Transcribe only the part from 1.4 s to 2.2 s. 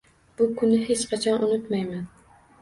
unutmayman.